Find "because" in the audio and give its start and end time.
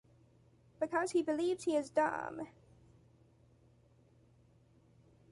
0.79-1.11